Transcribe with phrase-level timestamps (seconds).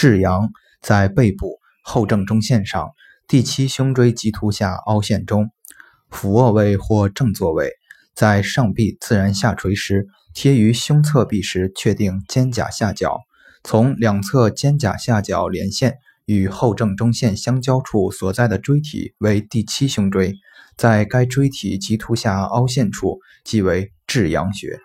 [0.00, 0.50] 至阳
[0.80, 2.92] 在背部后正中线上，
[3.28, 5.50] 第七胸椎棘突下凹陷中，
[6.08, 7.72] 俯卧位或正坐位，
[8.14, 13.18] 在上臂自然下垂时，贴于胸侧壁时，确定肩胛下角。
[13.62, 20.32] 从两侧肩胛下角连线与后正中线相交处所在的椎体为第七胸椎，
[20.78, 24.80] 在该椎体棘突下凹陷处即为至阳穴。